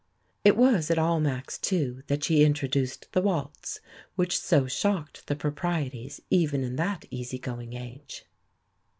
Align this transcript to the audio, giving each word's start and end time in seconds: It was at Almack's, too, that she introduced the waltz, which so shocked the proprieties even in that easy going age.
It 0.43 0.57
was 0.57 0.89
at 0.89 0.97
Almack's, 0.97 1.59
too, 1.59 2.01
that 2.07 2.23
she 2.23 2.41
introduced 2.43 3.07
the 3.11 3.21
waltz, 3.21 3.81
which 4.15 4.39
so 4.39 4.65
shocked 4.65 5.27
the 5.27 5.35
proprieties 5.35 6.19
even 6.31 6.63
in 6.63 6.75
that 6.77 7.05
easy 7.11 7.37
going 7.37 7.73
age. 7.73 8.25